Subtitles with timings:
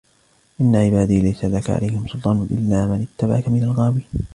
[0.61, 4.03] إِنَّ عِبَادِي لَيْسَ لَكَ عَلَيْهِمْ سُلْطَانٌ إِلَّا مَنِ اتَّبَعَكَ مِنَ الْغَاوِينَ